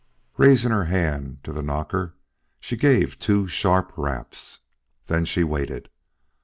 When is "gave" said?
2.75-3.19